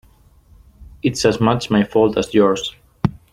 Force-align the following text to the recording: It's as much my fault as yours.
It's 1.03 1.25
as 1.25 1.39
much 1.39 1.69
my 1.69 1.83
fault 1.83 2.17
as 2.17 2.33
yours. 2.33 2.75